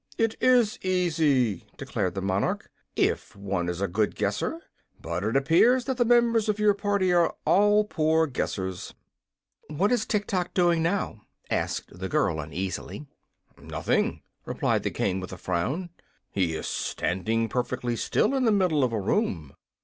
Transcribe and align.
"It 0.17 0.33
IS 0.41 0.79
easy," 0.81 1.67
declared 1.77 2.15
the 2.15 2.23
monarch, 2.23 2.71
"if 2.95 3.35
one 3.35 3.69
is 3.69 3.81
a 3.81 3.87
good 3.87 4.15
guesser. 4.15 4.59
But 4.99 5.23
it 5.23 5.35
appears 5.37 5.85
that 5.85 5.97
the 5.97 6.05
members 6.05 6.49
of 6.49 6.57
your 6.57 6.73
party 6.73 7.13
are 7.13 7.35
all 7.45 7.83
poor 7.85 8.25
guessers." 8.25 8.95
"What 9.67 9.91
is 9.91 10.07
Tiktok 10.07 10.55
doing 10.55 10.81
now?" 10.81 11.27
asked 11.51 11.99
the 11.99 12.09
girl, 12.09 12.39
uneasily. 12.39 13.05
"Nothing," 13.61 14.23
replied 14.43 14.81
the 14.81 14.89
King, 14.89 15.19
with 15.19 15.31
a 15.31 15.37
frown. 15.37 15.91
"He 16.31 16.55
is 16.55 16.65
standing 16.65 17.47
perfectly 17.47 17.95
still, 17.95 18.33
in 18.33 18.43
the 18.45 18.51
middle 18.51 18.83
of 18.83 18.91
a 18.93 18.99
room." 18.99 19.53